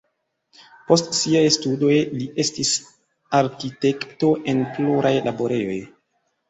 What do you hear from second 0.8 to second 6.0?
Post siaj studoj li estis arkitekto en pluraj laborejoj.